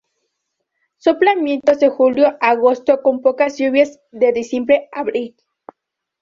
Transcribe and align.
Soplan 0.97 1.43
vientos 1.43 1.77
de 1.79 1.89
julio 1.89 2.29
a 2.41 2.49
agosto, 2.49 3.03
con 3.03 3.21
pocas 3.21 3.59
lluvias 3.59 3.99
de 4.11 4.33
diciembre 4.33 4.89
a 4.91 5.01
abril. 5.01 5.35